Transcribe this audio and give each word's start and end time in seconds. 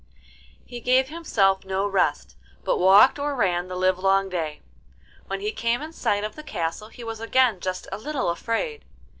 He 0.65 0.79
gave 0.79 1.09
himself 1.09 1.63
no 1.63 1.85
rest, 1.85 2.35
but 2.63 2.79
walked 2.79 3.19
or 3.19 3.35
ran 3.35 3.67
the 3.67 3.75
livelong 3.75 4.29
day. 4.29 4.61
When 5.27 5.41
he 5.41 5.51
came 5.51 5.83
in 5.83 5.93
sight 5.93 6.23
of 6.23 6.35
the 6.35 6.41
castle 6.41 6.87
he 6.87 7.03
was 7.03 7.19
again 7.19 7.59
just 7.59 7.87
a 7.91 7.99
little 7.99 8.29
afraid. 8.29 8.83